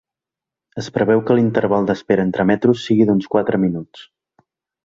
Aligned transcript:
Es 0.83 0.87
preveu 0.95 1.21
que 1.27 1.35
l’interval 1.39 1.85
d’espera 1.89 2.25
entre 2.29 2.47
metros 2.53 2.87
sigui 2.89 3.07
d’uns 3.11 3.31
quatre 3.35 3.61
minuts. 3.67 4.07